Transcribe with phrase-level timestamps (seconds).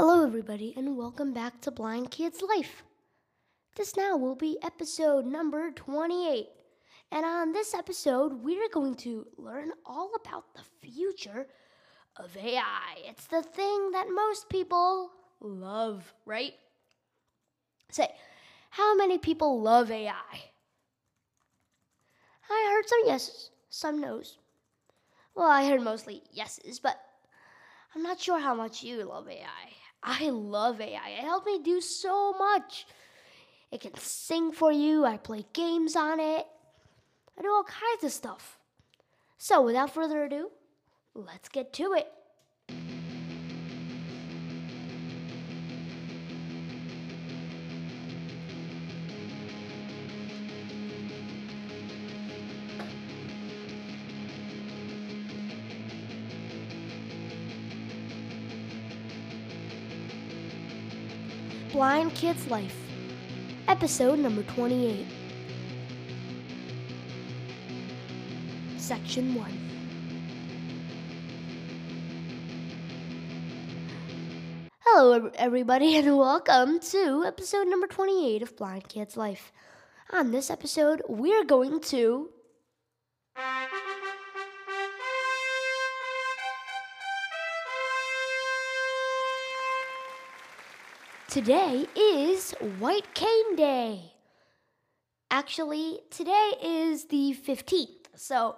[0.00, 2.84] Hello, everybody, and welcome back to Blind Kids Life.
[3.74, 6.46] This now will be episode number 28.
[7.10, 11.48] And on this episode, we're going to learn all about the future
[12.16, 12.94] of AI.
[13.06, 16.54] It's the thing that most people love, right?
[17.90, 18.08] Say,
[18.70, 20.12] how many people love AI?
[22.48, 24.38] I heard some yeses, some no's.
[25.34, 27.00] Well, I heard mostly yeses, but
[27.96, 29.72] I'm not sure how much you love AI.
[30.02, 31.08] I love AI.
[31.10, 32.86] It helped me do so much.
[33.70, 36.46] It can sing for you, I play games on it,
[37.38, 38.58] I do all kinds of stuff.
[39.36, 40.50] So, without further ado,
[41.14, 42.10] let's get to it.
[61.72, 62.74] Blind Kids Life,
[63.68, 65.06] episode number 28,
[68.78, 69.52] section 1.
[74.80, 79.52] Hello, everybody, and welcome to episode number 28 of Blind Kids Life.
[80.10, 82.30] On this episode, we're going to.
[91.38, 92.50] Today is
[92.80, 94.12] White Cane Day.
[95.30, 98.06] Actually, today is the 15th.
[98.16, 98.56] So,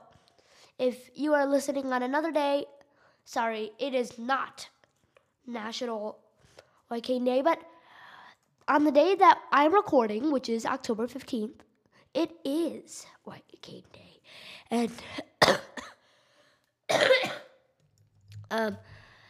[0.79, 2.65] if you are listening on another day,
[3.27, 4.71] sorry, it is not
[5.47, 6.21] National
[6.89, 7.59] White Cane Day, but
[8.67, 11.61] on the day that I'm recording, which is October 15th,
[12.15, 14.23] it is White Cane Day.
[14.71, 14.91] And
[18.51, 18.79] um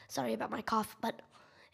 [0.06, 1.20] sorry about my cough, but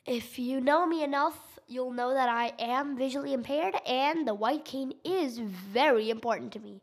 [0.07, 4.64] if you know me enough, you'll know that I am visually impaired and the white
[4.64, 6.81] cane is very important to me.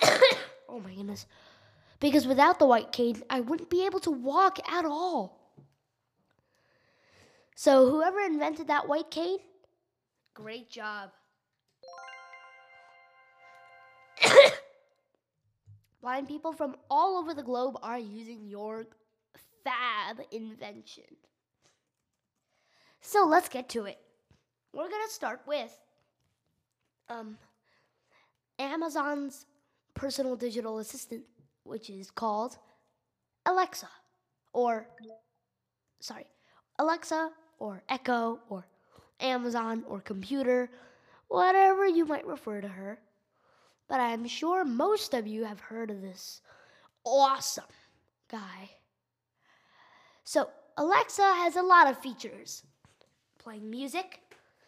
[0.68, 1.26] oh my goodness.
[2.00, 5.38] Because without the white cane, I wouldn't be able to walk at all.
[7.56, 9.38] So, whoever invented that white cane,
[10.32, 11.10] great job.
[16.00, 18.86] Blind people from all over the globe are using your
[19.64, 21.02] fab invention.
[23.08, 23.96] So let's get to it.
[24.74, 25.74] We're going to start with
[27.08, 27.38] um,
[28.58, 29.46] Amazon's
[29.94, 31.22] personal digital assistant,
[31.64, 32.58] which is called
[33.46, 33.88] Alexa,
[34.52, 34.88] or
[36.00, 36.26] sorry,
[36.78, 38.66] Alexa, or Echo, or
[39.20, 40.68] Amazon, or computer,
[41.28, 42.98] whatever you might refer to her.
[43.88, 46.42] But I'm sure most of you have heard of this
[47.06, 47.64] awesome
[48.30, 48.68] guy.
[50.24, 52.64] So, Alexa has a lot of features
[53.48, 54.20] playing music,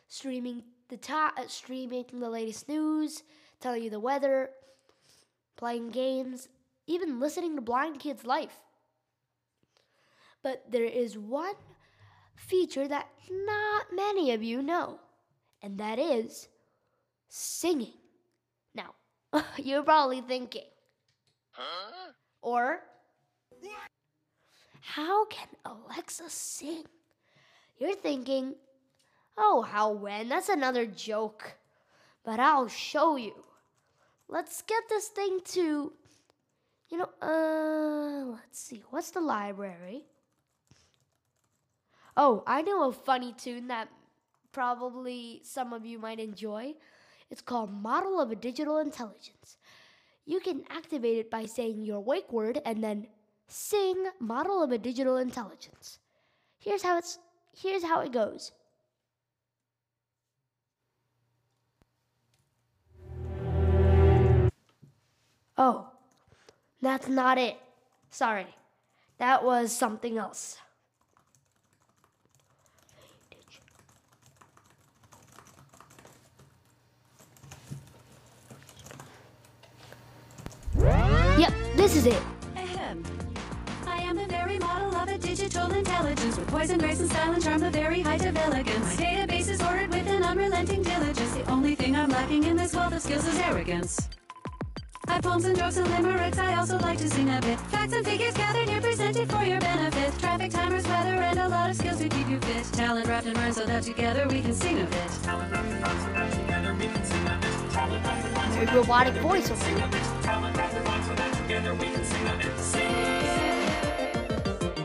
[0.08, 3.24] streaming the top, uh, streaming the latest news,
[3.60, 4.48] telling you the weather,
[5.58, 6.48] playing games,
[6.86, 8.56] even listening to Blind Kids Life.
[10.42, 11.56] But there is one
[12.36, 14.98] feature that not many of you know,
[15.60, 16.48] and that is
[17.28, 17.92] singing.
[18.74, 18.94] Now,
[19.58, 20.64] you're probably thinking,
[21.50, 22.12] huh?
[22.40, 22.80] Or,
[24.80, 26.84] how can Alexa sing?
[27.78, 28.54] You're thinking,
[29.36, 30.28] Oh, how when?
[30.28, 31.56] That's another joke.
[32.24, 33.34] But I'll show you.
[34.28, 35.92] Let's get this thing to,
[36.88, 38.82] you know, uh, let's see.
[38.90, 40.04] What's the library?
[42.16, 43.88] Oh, I know a funny tune that
[44.52, 46.74] probably some of you might enjoy.
[47.30, 49.56] It's called Model of a Digital Intelligence.
[50.26, 53.06] You can activate it by saying your wake word and then
[53.48, 55.98] sing Model of a Digital Intelligence.
[56.58, 57.18] Here's how it's
[57.52, 58.52] here's how it goes.
[65.62, 65.88] Oh,
[66.80, 67.58] that's not it.
[68.08, 68.46] Sorry.
[69.18, 70.56] That was something else.
[80.78, 82.22] Yep, this is it.
[82.56, 83.04] Ahem.
[83.86, 87.42] I am the very model of a digital intelligence with poison, grace, and style and
[87.44, 88.98] charm, the very height of elegance.
[88.98, 91.34] My database is ordered with an unrelenting diligence.
[91.34, 94.08] The only thing I'm lacking in this wealth of skills is arrogance.
[95.10, 97.58] I poems and jokes and limericks, I also like to sing a bit.
[97.72, 100.16] Facts and figures gathered here presented for your benefit.
[100.20, 102.64] Traffic timers, weather, and a lot of skills to keep you fit.
[102.72, 105.10] Talent wrapped in rhyme so that together we can sing a bit.
[108.54, 109.64] Very robotic voice over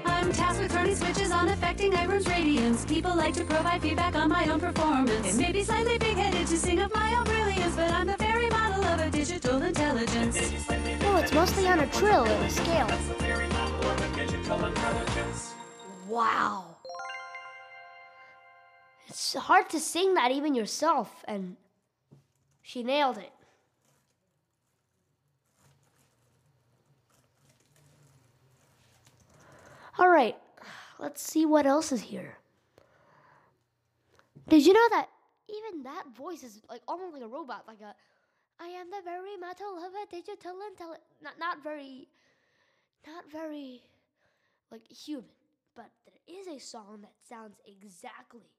[0.05, 2.83] I'm tasked with turning switches on affecting room's radiance.
[2.85, 5.35] People like to provide feedback on my own performance.
[5.35, 8.24] It may be slightly big-headed to sing of my own brilliance, but I'm the
[8.87, 10.65] of digital intelligence.
[11.01, 12.87] Oh, it's mostly on a trill and a scale.
[16.07, 16.75] Wow.
[19.07, 21.57] It's hard to sing that even yourself, and
[22.61, 23.31] she nailed it.
[29.97, 30.35] All right,
[30.99, 32.37] let's see what else is here.
[34.49, 35.07] Did you know that
[35.47, 37.95] even that voice is like almost like a robot, like a
[38.59, 41.03] I am the very metal a digital intelligence.
[41.21, 42.07] Not not very,
[43.05, 43.81] not very,
[44.71, 45.25] like human.
[45.75, 48.49] But there is a song that sounds exactly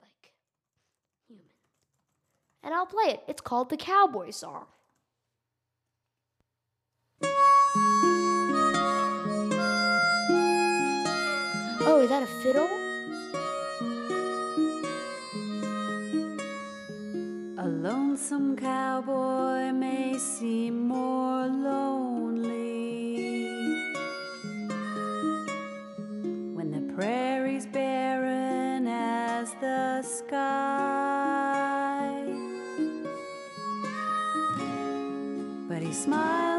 [0.00, 0.32] like
[1.26, 1.46] human,
[2.62, 3.22] and I'll play it.
[3.26, 4.66] It's called the Cowboy Song.
[11.84, 12.81] Oh, is that a fiddle?
[17.82, 23.16] Lonesome cowboy may seem more lonely
[26.54, 30.62] when the prairie's barren as the sky.
[35.68, 36.51] But he smiles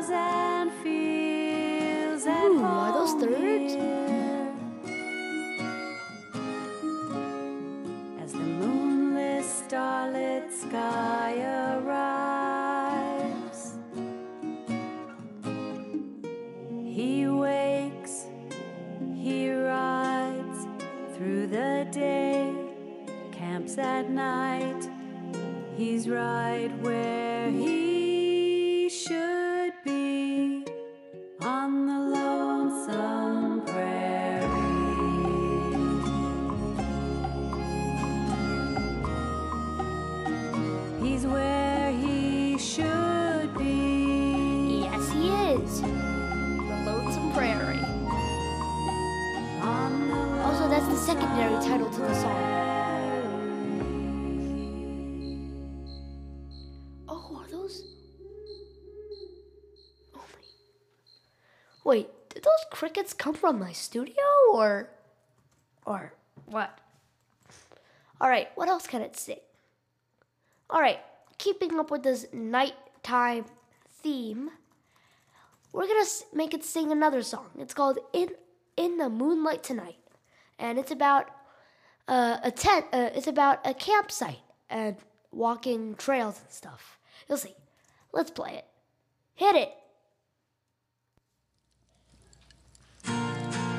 [21.24, 22.54] through the day,
[23.31, 24.90] camps at night.
[25.78, 27.83] He's right where he
[63.24, 64.16] come from my studio,
[64.52, 64.90] or,
[65.86, 66.12] or
[66.46, 66.78] what?
[68.20, 69.40] All right, what else can it sing?
[70.70, 71.00] All right,
[71.38, 73.46] keeping up with this nighttime
[74.02, 74.50] theme,
[75.72, 77.50] we're gonna make it sing another song.
[77.58, 78.31] It's called "In
[78.75, 80.04] In the Moonlight Tonight,"
[80.60, 81.30] and it's about
[82.10, 82.88] uh, a tent.
[82.92, 84.98] Uh, it's about a campsite and
[85.31, 87.00] walking trails and stuff.
[87.30, 87.56] You'll see.
[88.12, 88.66] Let's play it.
[89.34, 89.72] Hit it.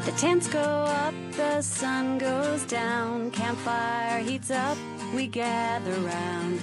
[0.04, 4.76] The tents go up, the sun goes down, campfire heats up,
[5.14, 6.60] we gather round.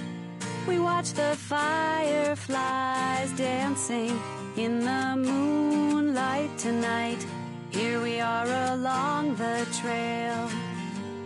[0.68, 4.16] We watch the fireflies dancing
[4.56, 7.26] in the moonlight tonight.
[7.70, 10.48] Here we are along the trail,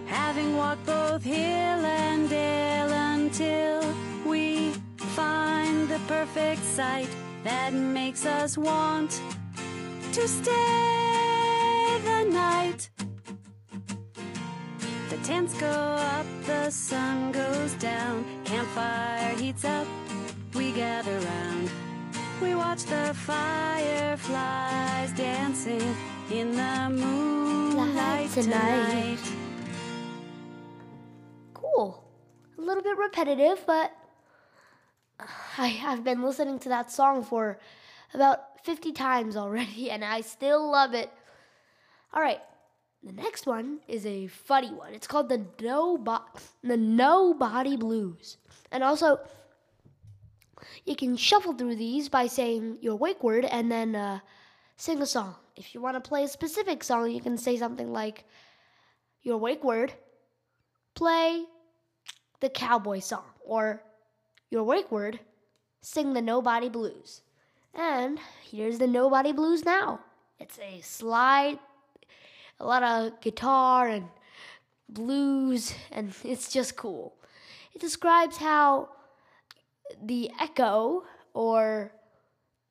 [0.06, 7.10] having walked both hill and dale until we find the perfect site
[7.44, 9.20] that makes us want
[10.12, 11.05] to stay
[12.46, 12.90] night.
[15.10, 19.86] The tents go up, the sun goes down, campfire heats up,
[20.54, 21.70] we gather round.
[22.40, 25.88] We watch the fireflies dancing
[26.30, 29.18] in the moonlight tonight.
[29.18, 29.18] tonight.
[31.54, 32.04] Cool.
[32.58, 33.90] A little bit repetitive, but
[35.18, 35.24] uh,
[35.58, 37.58] I have been listening to that song for
[38.12, 41.10] about 50 times already, and I still love it.
[42.12, 42.40] All right,
[43.02, 44.94] the next one is a funny one.
[44.94, 46.24] It's called the No Bo-
[46.62, 48.38] the No Body Blues,
[48.70, 49.20] and also
[50.84, 54.20] you can shuffle through these by saying your wake word and then uh,
[54.76, 55.34] sing a song.
[55.56, 58.24] If you want to play a specific song, you can say something like
[59.22, 59.92] your wake word,
[60.94, 61.44] play
[62.40, 63.82] the cowboy song, or
[64.50, 65.20] your wake word,
[65.80, 67.22] sing the Nobody Blues.
[67.74, 68.18] And
[68.50, 70.00] here's the Nobody Blues now.
[70.38, 71.58] It's a slide,
[72.58, 74.06] a lot of guitar and
[74.88, 77.14] blues, and it's just cool.
[77.74, 78.90] It describes how
[80.02, 81.92] the echo, or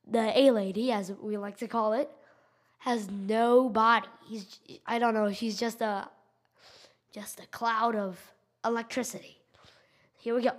[0.08, 2.10] the A lady, as we like to call it,
[2.80, 4.08] has no body.
[4.27, 6.10] He's, I don't know, she's just a,
[7.12, 8.20] just a cloud of
[8.63, 9.38] electricity.
[10.18, 10.54] Here we go.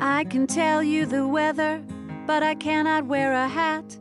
[0.00, 1.82] I can tell you the weather,
[2.28, 3.96] but I cannot wear a hat.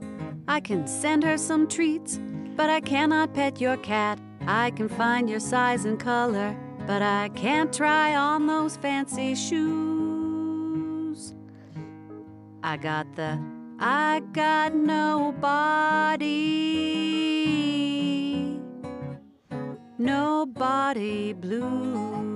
[0.50, 2.20] I can send her some treats,
[2.58, 4.20] but I cannot pet your cat.
[4.46, 6.54] I can find your size and color,
[6.86, 11.34] but I can't try on those fancy shoes.
[12.64, 13.40] I got the
[13.80, 16.28] I got nobody,
[19.98, 22.28] nobody blues.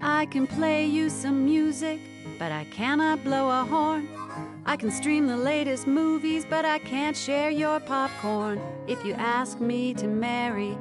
[0.00, 1.98] I can play you some music,
[2.38, 4.08] but I cannot blow a horn.
[4.66, 8.60] I can stream the latest movies, but I can't share your popcorn.
[8.86, 10.76] If you ask me to marry,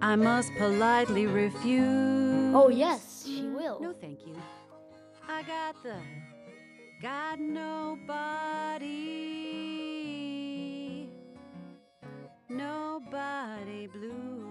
[0.00, 2.54] I must politely refuse.
[2.54, 3.80] Oh, yes, she will.
[3.80, 4.36] No, thank you.
[5.28, 5.96] I got the
[7.02, 8.88] got nobody,
[12.48, 14.47] nobody blues.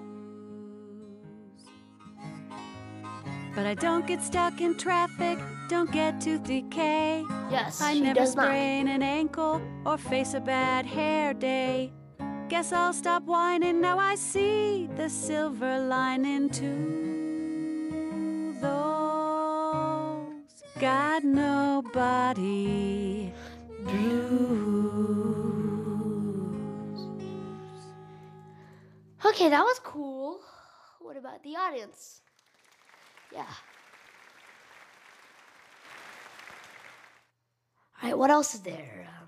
[3.58, 7.26] But I don't get stuck in traffic, don't get tooth decay.
[7.50, 8.46] Yes, I she never does not.
[8.46, 11.92] sprain an ankle or face a bad hair day.
[12.50, 23.34] Guess I'll stop whining now I see the silver lining to those got nobody
[23.86, 25.08] blues.
[29.26, 30.42] Okay, that was cool.
[31.00, 32.22] What about the audience?
[33.34, 33.46] Yeah.
[38.02, 39.08] All right, what else is there?
[39.08, 39.28] Um,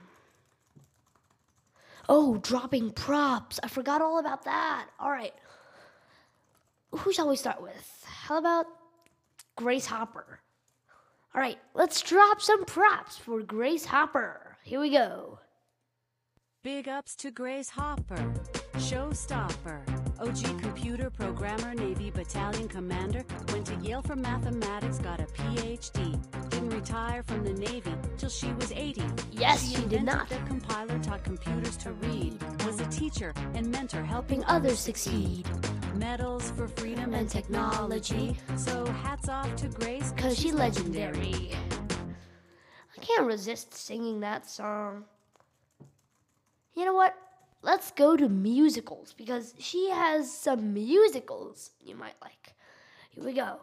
[2.08, 3.60] oh, dropping props.
[3.64, 4.88] I forgot all about that.
[5.00, 5.34] All right.
[6.92, 8.06] Who shall we start with?
[8.06, 8.66] How about
[9.56, 10.40] Grace Hopper?
[11.36, 14.58] All right, let's drop some props for Grace Hopper.
[14.64, 15.40] Here we go.
[16.64, 18.34] Big ups to Grace Hopper,
[18.76, 23.24] showstopper, OG computer programmer, Navy battalion commander,
[23.54, 28.52] went to Yale for mathematics, got a PhD, didn't retire from the Navy till she
[28.54, 29.02] was 80.
[29.32, 30.28] Yes, she she did not.
[30.30, 35.48] The compiler taught computers to read, was a teacher and mentor, helping others succeed.
[35.96, 38.38] medals for freedom and, technology.
[38.56, 41.52] So hats off to Grace, Cause she's legendary.
[42.98, 45.06] I can't resist singing that song.
[46.76, 47.16] You know what?
[47.62, 52.56] Let's go to musicals because she has some musicals you might like.
[53.12, 53.58] Here we go.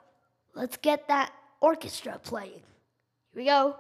[0.55, 2.62] Let's get that orchestra playing.
[3.33, 3.76] Here we go.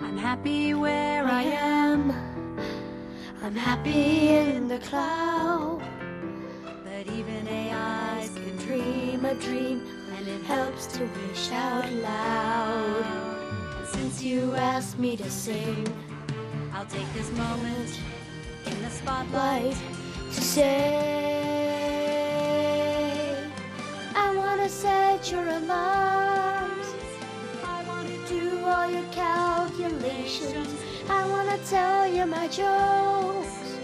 [0.00, 2.10] I'm happy where I am.
[3.42, 5.82] I'm happy in the cloud.
[6.84, 9.82] but even AIs can Dream a dream,
[10.14, 13.27] and it helps to wish out loud.
[14.08, 15.86] Since you asked me to sing,
[16.72, 18.00] I'll take this moment
[18.64, 19.76] in the spotlight.
[20.32, 20.94] to say,
[24.16, 26.86] I wanna set your alarms.
[27.62, 30.72] I want to Do all your calculations.
[31.10, 33.76] I wanna tell you my jokes.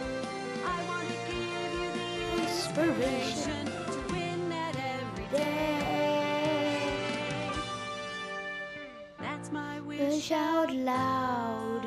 [0.65, 3.54] I want to give you the Inspiration
[10.35, 11.83] out loud.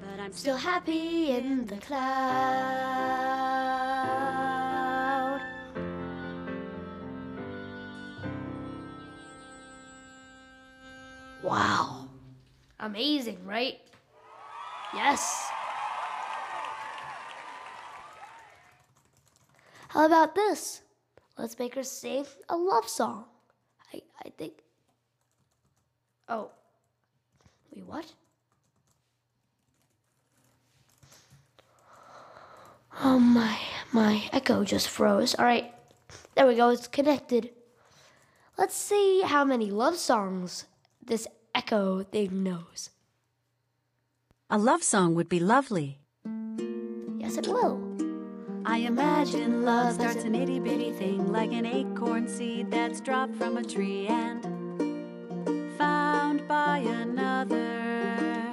[0.00, 2.98] But I'm Still happy in the cloud.
[11.42, 12.08] Wow.
[12.80, 13.78] Amazing, right?
[14.92, 15.50] Yes.
[19.88, 20.82] How about this?
[21.38, 23.24] Let's make her sing a love song.
[23.94, 24.62] I, I think.
[26.28, 26.50] Oh.
[27.74, 28.12] Wait, what?
[33.02, 33.58] Oh my,
[33.92, 35.34] my echo just froze.
[35.36, 35.72] All right,
[36.34, 36.70] there we go.
[36.70, 37.50] It's connected.
[38.56, 40.66] Let's see how many love songs
[41.04, 42.90] this echo thing knows.
[44.50, 46.00] A love song would be lovely.
[47.18, 47.84] Yes, it will.
[48.64, 53.56] I imagine love starts an itty bitty thing like an acorn seed that's dropped from
[53.56, 54.57] a tree and
[55.78, 58.50] found by another.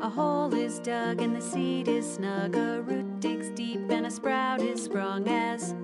[0.00, 2.54] A hole is dug and the seed is snug.
[2.54, 5.74] A root digs deep and a sprout is sprung as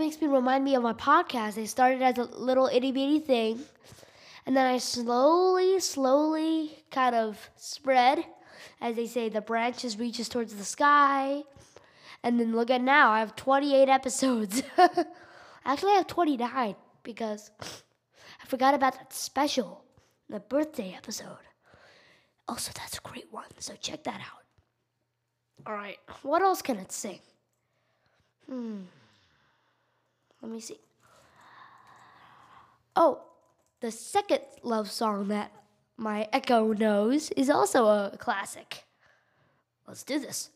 [0.00, 1.54] makes me remind me of my podcast.
[1.54, 3.60] They started as a little itty bitty thing,
[4.46, 8.24] And then I slowly, slowly kind of spread.
[8.80, 11.42] As they say, the branches reaches towards the sky.
[12.22, 14.62] And then look at now, I have 28 episodes.
[15.66, 19.84] Actually, I have 29 because I forgot about that special,
[20.30, 21.44] the birthday episode.
[22.48, 24.44] Also, that's a great one, so check that out.
[25.66, 27.20] All right, what else can it sing?
[28.48, 28.80] Hmm.
[30.42, 30.78] Let me see.
[32.96, 33.20] Oh,
[33.80, 35.52] the second love song that
[35.96, 38.84] my Echo knows is also a classic.
[39.86, 40.50] Let's do this.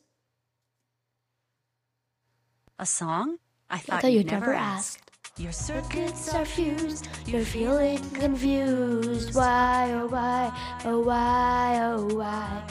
[2.78, 3.38] A song?
[3.70, 5.10] I thought, thought you'd, you'd never asked.
[5.36, 9.34] Your Circuits are fused, you're feeling confused.
[9.34, 12.62] Why, oh, why, oh, why, oh, why?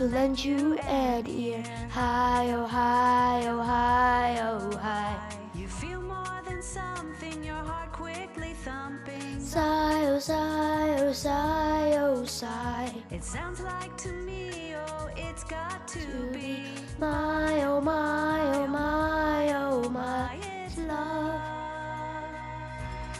[0.00, 1.62] To lend you an ear.
[1.90, 5.14] Hi, oh, hi, oh, hi, oh, hi.
[5.54, 9.38] You feel more than something, your heart quickly thumping.
[9.38, 12.94] Sigh, oh, sigh, oh, sigh, oh, sigh.
[13.10, 16.64] It sounds like to me, oh, it's got to be.
[16.98, 20.34] My, oh, my, oh, my, oh, my.
[20.64, 21.42] It's Love.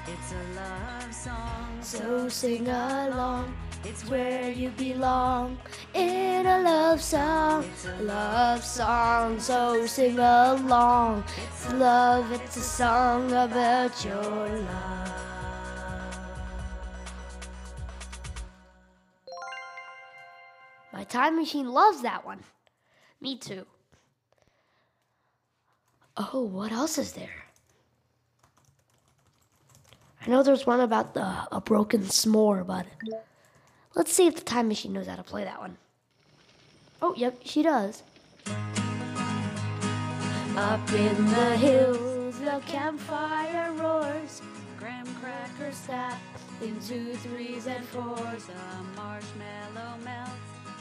[0.09, 3.55] It's a love song, So sing along.
[3.85, 5.59] It's where you belong
[5.95, 7.65] in a love song.
[7.99, 11.25] A love song, so sing along.
[11.43, 15.01] It's love, it's a song about your love.
[20.93, 22.41] My time machine loves that one.
[23.21, 23.67] Me too.
[26.17, 27.47] Oh, what else is there?
[30.23, 32.87] I know there's one about the a broken s'more, but
[33.95, 35.77] let's see if the time machine knows how to play that one.
[37.03, 38.03] Oh, yep, she does.
[40.57, 44.43] Up in the hills, the campfire roars.
[44.79, 46.19] graham crackers snap
[46.61, 48.45] into threes and fours.
[48.45, 48.53] The
[48.97, 50.33] marshmallow melts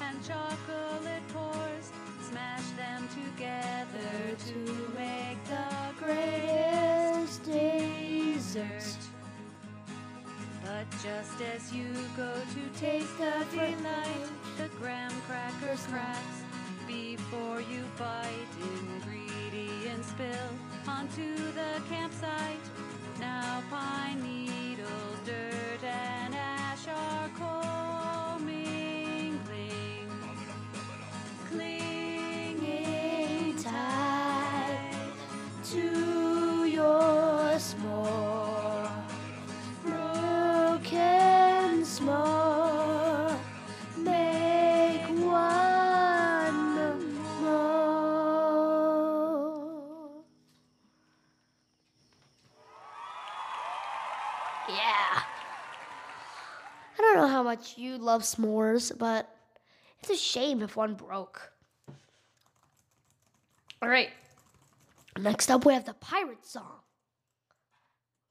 [0.01, 1.91] and chocolate pours.
[2.29, 4.57] Smash them together to
[4.97, 9.08] make the Greatest dessert.
[10.69, 16.43] But just as you go to taste the the delight, the graham cracker cracks
[16.85, 18.53] before you bite.
[18.83, 20.51] Ingredients spill
[20.87, 22.65] onto the campsite.
[23.19, 27.18] Now pine needles, dirt, and ash are
[58.09, 59.29] love s'mores, but
[59.99, 61.51] it's a shame if one broke.
[63.83, 64.09] All right.
[65.19, 66.79] Next up, we have the pirate song.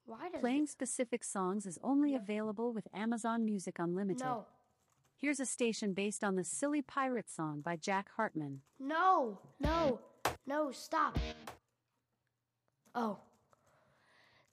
[0.05, 4.25] Why does Playing specific songs is only available with Amazon Music Unlimited.
[4.25, 4.47] no,
[5.17, 8.63] Here's a station based on the Silly Pirate song by Jack Hartman.
[8.81, 10.01] no, no,
[10.47, 11.17] no, stop.
[12.97, 13.19] Oh,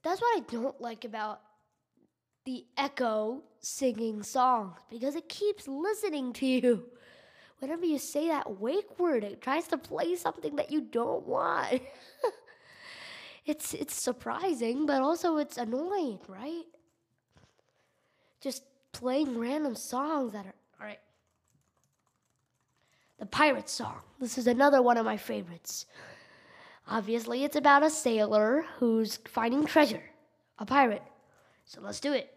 [0.04, 1.40] that's what I don't like about
[2.46, 6.84] the Echo singing songs because it keeps listening to you.
[7.58, 11.82] Whenever you say that wake word, it tries to play something that you don't want.
[13.46, 16.64] it's it's surprising, but also it's annoying, right?
[18.40, 21.00] Just playing random songs that are all right.
[23.18, 24.00] The pirate song.
[24.20, 25.86] This is another one of my favorites.
[26.88, 30.02] Obviously, it's about a sailor who's finding treasure,
[30.60, 31.02] a pirate.
[31.64, 32.35] So let's do it.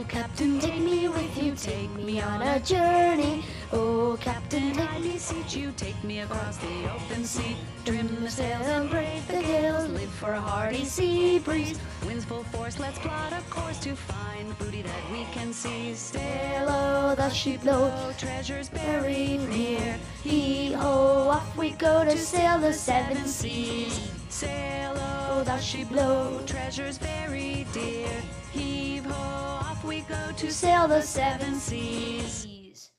[0.00, 3.44] Oh, Captain, take me with you, take me on a journey.
[3.70, 5.12] Oh, Captain, take I me.
[5.12, 7.54] beseech you, take me across the open sea.
[7.84, 11.78] Trim the sails and brave the gales, live for a hearty sea breeze.
[12.06, 15.98] Winds full force, let's plot a course to find booty that we can seize.
[15.98, 19.98] Sail oh, the ship low, treasures buried near.
[20.22, 24.00] Hee ho, off we go to sail the seven seas.
[24.30, 26.32] Sail Oh, the she blow.
[26.32, 28.10] low, treasures buried dear.
[28.52, 29.39] Heave ho,
[29.80, 32.90] off we go to sail the seven seas.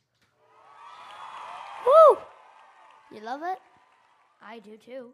[1.85, 2.17] Woo!
[3.11, 3.59] You love it?
[4.43, 5.11] I do too.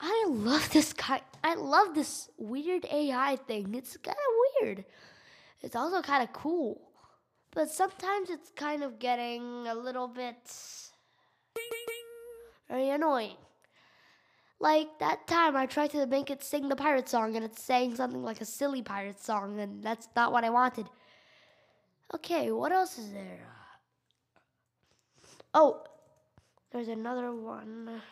[0.00, 1.22] I love this kind.
[1.42, 3.74] I love this weird AI thing.
[3.74, 4.84] It's kind of weird.
[5.62, 6.80] It's also kind of cool,
[7.50, 10.36] but sometimes it's kind of getting a little bit
[12.68, 13.36] very annoying.
[14.60, 17.94] Like that time I tried to make it sing the pirate song and it's saying
[17.94, 20.86] something like a silly pirate song and that's not what I wanted.
[22.14, 23.46] Okay, what else is there?
[25.54, 25.84] Oh,
[26.72, 28.02] there's another one.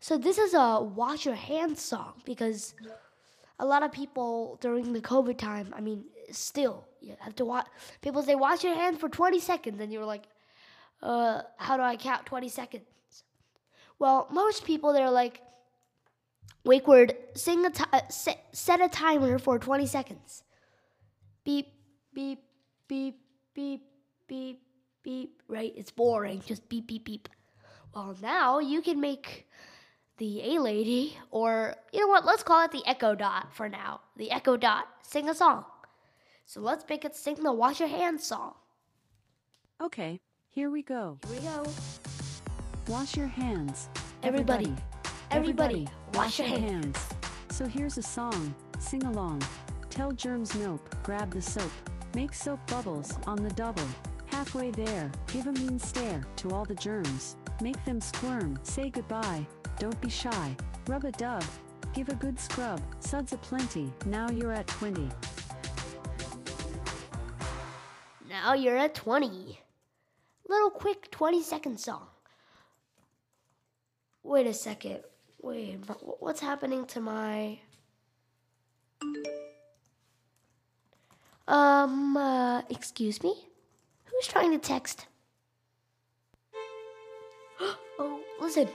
[0.00, 2.74] So this is a wash your hands song because
[3.58, 7.66] a lot of people during the COVID time, I mean, still you have to watch.
[8.00, 10.24] People say wash your hands for 20 seconds, and you're like,
[11.02, 12.84] uh, how do I count 20 seconds?
[13.98, 15.40] Well, most people they're like,
[16.64, 20.44] wake word, sing a ti- uh, set, set a timer for 20 seconds.
[21.44, 21.68] Beep,
[22.14, 22.40] beep,
[22.88, 23.18] beep,
[23.54, 23.82] beep,
[24.28, 24.62] beep,
[25.02, 25.42] beep.
[25.48, 25.72] Right?
[25.76, 26.42] It's boring.
[26.46, 27.28] Just beep, beep, beep.
[27.94, 29.46] Well, now you can make
[30.18, 32.24] the A lady, or you know what?
[32.24, 34.00] Let's call it the Echo Dot for now.
[34.16, 35.64] The Echo Dot sing a song.
[36.46, 38.54] So let's make it sing the Wash Your Hands song.
[39.80, 40.20] Okay,
[40.50, 41.18] here we go.
[41.26, 41.66] Here we go.
[42.88, 43.88] Wash your hands.
[44.22, 44.82] Everybody, everybody,
[46.14, 46.98] wash your hands.
[47.50, 48.54] So here's a song.
[48.78, 49.42] Sing along.
[49.88, 50.94] Tell germs nope.
[51.02, 51.70] Grab the soap.
[52.14, 53.88] Make soap bubbles on the double.
[54.26, 57.36] Halfway there, give a mean stare to all the germs.
[57.62, 58.58] Make them squirm.
[58.62, 59.46] Say goodbye.
[59.78, 60.56] Don't be shy.
[60.86, 61.44] Rub a dub.
[61.94, 62.80] Give a good scrub.
[63.00, 65.08] Suds a plenty, Now you're at 20.
[68.28, 69.60] Now you're at 20.
[70.48, 72.06] Little quick 20 second song.
[74.22, 75.00] Wait a second.
[75.42, 77.58] Wait, wh- what's happening to my.
[81.48, 83.34] Um, uh, excuse me?
[84.04, 85.06] Who's trying to text?
[87.60, 88.68] oh, listen.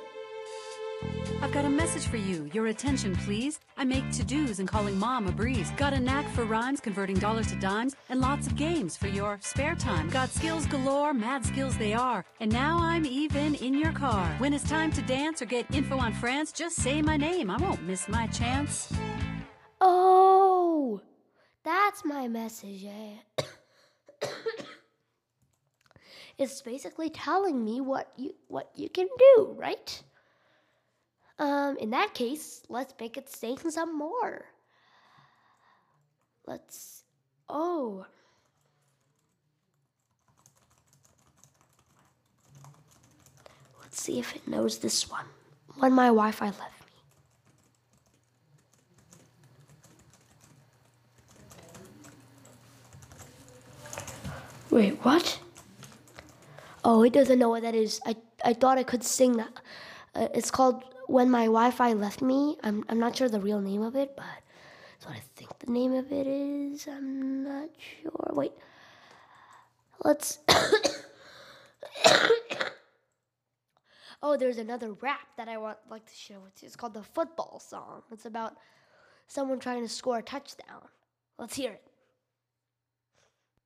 [1.42, 2.50] I've got a message for you.
[2.54, 3.60] Your attention, please.
[3.78, 5.70] I make to-dos and calling mom a breeze.
[5.78, 9.38] Got a knack for rhymes, converting dollars to dimes, and lots of games for your
[9.42, 10.10] spare time.
[10.10, 12.26] Got skills galore, mad skills they are.
[12.40, 14.26] And now I'm even in your car.
[14.40, 17.50] When it's time to dance or get info on France, just say my name.
[17.52, 18.92] I won't miss my chance.
[19.80, 21.02] Oh,
[21.64, 22.84] that's my message.
[22.86, 23.44] eh?
[26.40, 30.02] it's basically telling me what you what you can do, right?
[31.40, 34.46] Um, in that case, let's make it sing some more.
[36.48, 37.04] Let's.
[37.48, 38.06] Oh.
[43.82, 45.26] Let's see if it knows this one.
[45.78, 46.66] When my Wi-Fi left me.
[54.72, 55.40] Wait, what?
[56.84, 58.02] Oh, it doesn't know what that is.
[58.06, 59.52] I, I thought I could sing that.
[60.16, 62.58] Uh, it's called When My Wi Fi Left Me.
[62.64, 64.26] I'm, I'm not sure the real name of it, but
[64.92, 66.88] that's what I think the name of it is.
[66.88, 67.70] I'm not
[68.02, 68.32] sure.
[68.34, 68.52] Wait.
[70.04, 70.40] Let's.
[74.22, 76.68] oh, there's another rap that I want like to share with you.
[76.68, 78.04] It's called the Football Song.
[78.12, 78.58] It's about
[79.28, 80.82] someone trying to score a touchdown.
[81.38, 81.84] Let's hear it.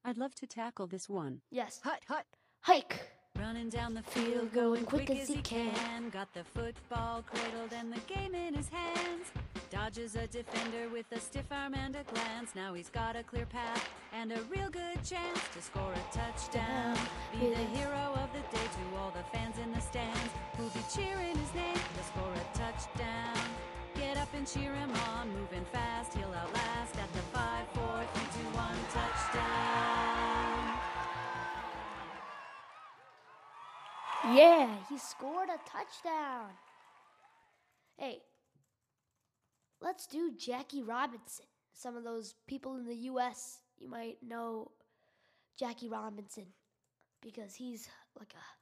[0.03, 1.41] I'd love to tackle this one.
[1.51, 1.79] Yes.
[1.83, 2.25] Hut, hut.
[2.61, 3.01] Hike.
[3.41, 6.09] Running down the Field going quick as he can.
[6.09, 9.31] Got the football cradled and the game in his hands.
[9.71, 12.53] Dodges a defender with a stiff arm and a glance.
[12.53, 16.95] Now he's got a clear path and a real good chance to score a touchdown.
[17.33, 20.85] Be the hero of the day to all the fans in the stands who'll be
[20.93, 23.41] cheering his name to score a touchdown.
[23.95, 28.43] Get up and cheer him on, moving fast, he'll outlast at the 5, 4, 3,
[28.43, 29.70] 2, 1 touchdown.
[34.23, 36.51] Yeah, he scored a touchdown.
[37.97, 38.19] Hey,
[39.81, 41.45] let's do Jackie Robinson.
[41.73, 44.71] Some of those people in the US, you might know
[45.59, 46.47] Jackie Robinson
[47.21, 48.60] because he's like a.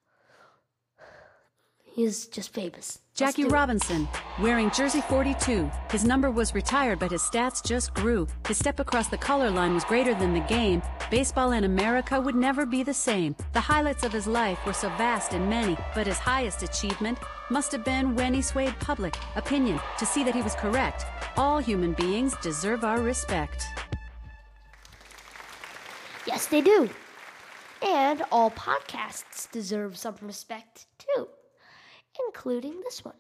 [2.00, 3.00] He's just famous.
[3.14, 3.44] Jackie.
[3.44, 4.08] Robinson,
[4.40, 5.70] wearing jersey 42.
[5.92, 8.26] His number was retired, but his stats just grew.
[8.48, 10.82] His step across the color line was greater than the game.
[11.12, 13.36] Baseball in America would never be the same.
[13.52, 17.20] The highlights of his life were so vast and many, but his highest achievement
[17.52, 21.06] must have been when he swayed public opinion to see that he was correct.
[21.36, 23.66] All human beings deserve our respect.
[26.26, 26.90] Yes, they do.
[27.86, 31.28] And all podcasts deserve some respect too,
[32.28, 33.16] including this one.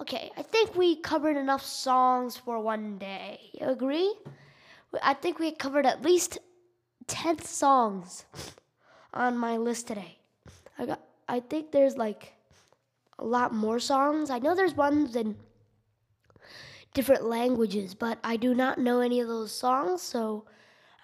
[0.00, 3.50] Okay, I think we covered enough songs for one day.
[3.52, 4.14] You agree?
[5.02, 6.38] I think we covered at least
[7.06, 8.24] 10 songs
[9.14, 10.18] on my list today.
[10.78, 12.34] I got I think there's like
[13.18, 14.30] a lot more songs.
[14.30, 15.36] I know there's ones in
[16.94, 20.44] different languages, but I do not know any of those songs, so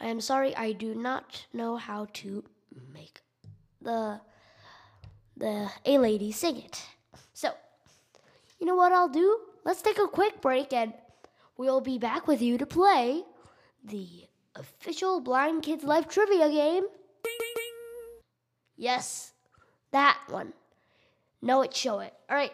[0.00, 2.44] I am sorry I do not know how to
[2.92, 3.20] make
[3.80, 4.20] the
[5.38, 6.82] the A lady sing it.
[7.32, 7.50] So,
[8.58, 9.38] you know what I'll do?
[9.64, 10.92] Let's take a quick break and
[11.56, 13.22] we'll be back with you to play
[13.84, 14.24] the
[14.56, 16.84] official Blind Kids Life trivia game.
[18.76, 19.32] Yes,
[19.92, 20.52] that one.
[21.40, 22.12] Know it, show it.
[22.28, 22.52] All right.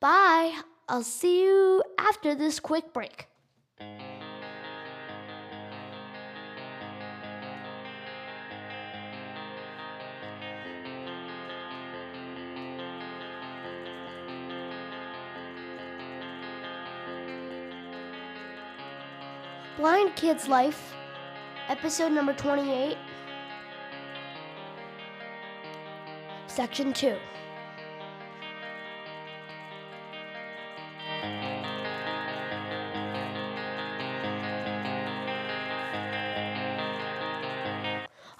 [0.00, 0.60] Bye.
[0.88, 3.26] I'll see you after this quick break.
[19.86, 20.94] Blind Kids Life,
[21.68, 22.96] episode number 28,
[26.48, 27.16] section 2.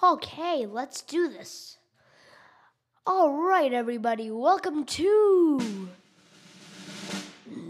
[0.02, 1.78] Okay, let's do this.
[3.06, 5.88] All right, everybody, welcome to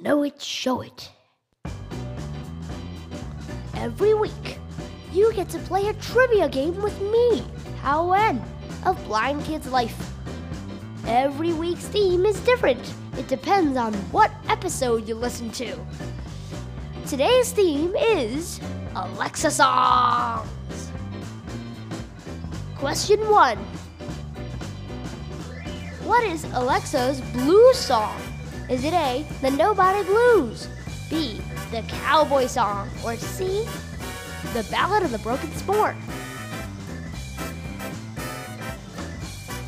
[0.00, 1.10] Know It, Show It.
[3.86, 4.58] Every week,
[5.12, 7.44] you get to play a trivia game with me,
[7.82, 8.42] Hao Wen,
[8.84, 10.10] of Blind Kids Life.
[11.06, 12.80] Every week's theme is different.
[13.16, 15.78] It depends on what episode you listen to.
[17.06, 18.60] Today's theme is
[18.96, 20.90] Alexa songs.
[22.74, 23.56] Question 1.
[26.02, 28.20] What is Alexa's blues song?
[28.68, 30.68] Is it A, the Nobody Blues?
[31.08, 31.40] B,
[31.70, 32.88] the cowboy song?
[33.04, 33.66] Or C,
[34.52, 35.96] the Ballad of the Broken Sport?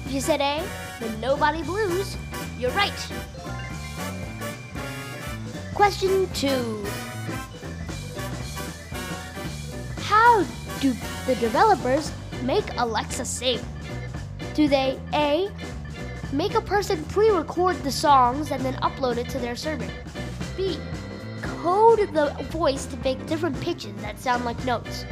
[0.06, 0.64] If you said A,
[1.00, 2.16] the Nobody Blues,
[2.58, 2.92] you're right.
[5.74, 6.84] Question 2.
[10.02, 10.44] How
[10.80, 10.94] do
[11.26, 12.10] the developers
[12.42, 13.60] make Alexa sing?
[14.54, 15.50] Do they A.
[16.32, 19.88] Make a person pre record the songs and then upload it to their server?
[20.56, 20.78] B.
[21.42, 25.04] Code the voice to make different pitches that sound like notes?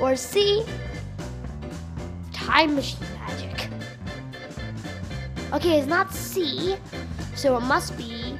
[0.00, 0.64] Or C.
[2.32, 3.68] Time machine magic?
[5.52, 6.76] Okay, it's not C,
[7.34, 8.36] so it must be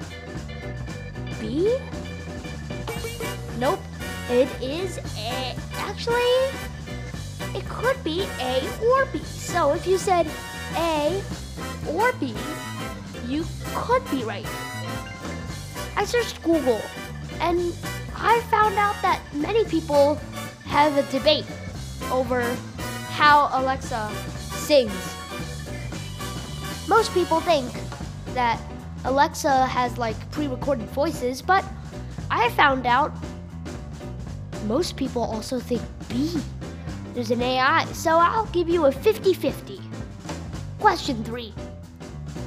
[1.40, 1.78] B?
[3.58, 3.80] Nope,
[4.28, 5.54] it is A.
[5.76, 6.20] Actually,
[7.54, 9.18] it could be A or B.
[9.20, 10.26] So if you said
[10.76, 11.22] A
[11.88, 12.34] or B,
[13.28, 14.46] you could be right.
[15.96, 16.80] I searched Google
[17.40, 17.75] and
[18.16, 20.16] I found out that many people
[20.64, 21.47] have a debate
[22.11, 22.42] over
[23.11, 24.92] how Alexa sings.
[26.88, 27.73] Most people think
[28.35, 28.61] that
[29.05, 31.64] Alexa has like pre recorded voices, but
[32.31, 33.12] I found out
[34.66, 36.40] most people also think B.
[37.12, 39.81] There's an AI, so I'll give you a 50 50.
[40.81, 41.51] Question 3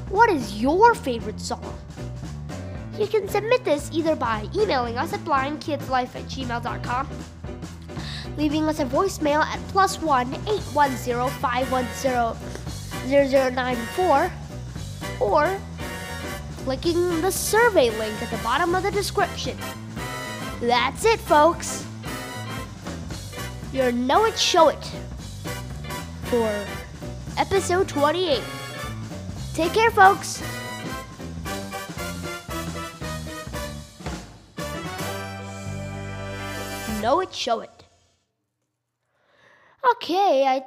[0.09, 1.77] What is your favorite song?
[2.97, 7.07] You can submit this either by emailing us at blindkidslife at gmail.com,
[8.37, 12.35] leaving us a voicemail at plus one 810 510
[13.07, 14.31] 0094,
[15.19, 15.59] or
[16.63, 19.55] clicking the survey link at the bottom of the description.
[20.59, 21.85] That's it, folks.
[23.71, 24.91] Your Know It Show It
[26.23, 26.65] for
[27.37, 28.41] episode 28.
[29.53, 30.41] Take care, folks.
[37.07, 37.85] Know It Show It.
[39.93, 40.65] Okay, I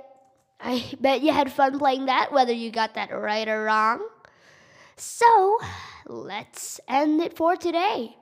[0.59, 4.09] I bet you had fun playing that, whether you got that right or wrong.
[4.97, 5.59] So,
[6.07, 8.17] let's end it for today.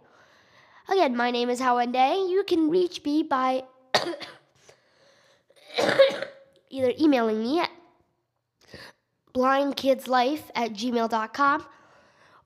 [0.89, 2.17] Again, my name is Howard Day.
[2.29, 3.63] You can reach me by
[6.71, 7.71] either emailing me at
[9.33, 11.65] blindkidslife at gmail.com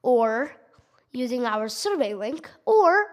[0.02, 0.54] or
[1.12, 3.06] using our survey link, or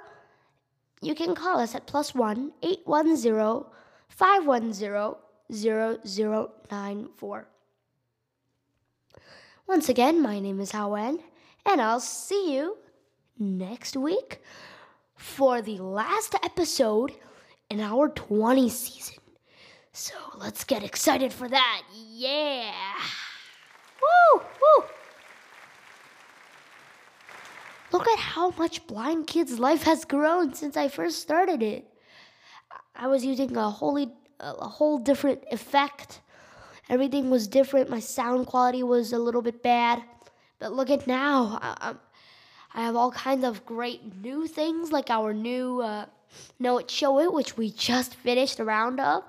[1.01, 3.65] you can call us at plus one 810
[4.09, 5.15] 510
[5.51, 7.47] 0094.
[9.67, 11.19] Once again, my name is Howen,
[11.65, 12.77] and I'll see you
[13.38, 14.41] next week
[15.15, 17.13] for the last episode
[17.69, 19.15] in our 20 season.
[19.91, 21.83] So let's get excited for that.
[21.93, 22.71] Yeah.
[24.01, 24.41] Woo!
[24.41, 24.85] Woo!
[27.91, 31.86] Look at how much Blind Kids Life has grown since I first started it.
[32.95, 36.21] I was using a wholly a whole different effect.
[36.89, 37.89] Everything was different.
[37.89, 40.02] My sound quality was a little bit bad.
[40.60, 41.60] But look at now.
[41.62, 41.95] I,
[42.73, 46.06] I have all kinds of great new things, like our new uh,
[46.60, 49.23] Know It Show It, which we just finished a round of,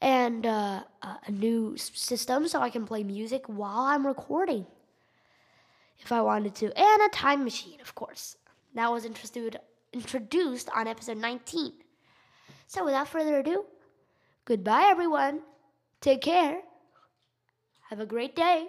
[0.00, 4.66] and uh, a new system so I can play music while I'm recording.
[6.00, 8.36] If I wanted to, and a time machine, of course.
[8.74, 11.72] That was introduced on episode 19.
[12.66, 13.64] So without further ado,
[14.44, 15.40] goodbye everyone.
[16.00, 16.60] Take care.
[17.90, 18.68] Have a great day.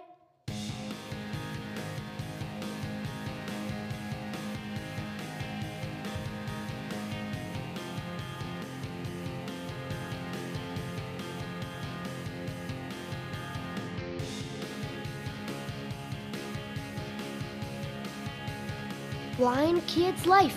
[19.52, 20.56] Blind Kid's Life.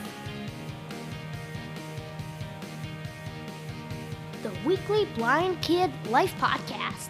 [4.42, 7.10] The weekly Blind Kid Life podcast,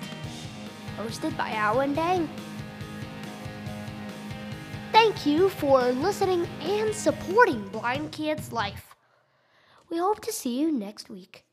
[0.98, 2.28] hosted by Alan Dang.
[4.91, 8.95] Thank you for listening and supporting Blind Kid's Life.
[9.88, 11.44] We hope to see you next week.